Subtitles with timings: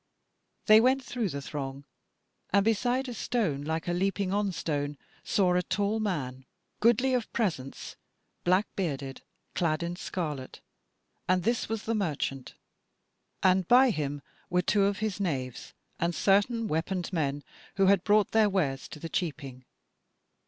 [0.65, 1.83] They went through the throng,
[2.49, 6.47] and beside a stone like a leaping on stone saw a tall man,
[6.79, 7.97] goodly of presence,
[8.43, 9.21] black bearded,
[9.53, 10.59] clad in scarlet;
[11.27, 12.55] and this was the merchant;
[13.43, 17.43] and by him were two of his knaves and certain weaponed men
[17.75, 19.65] who had brought their wares to the cheaping.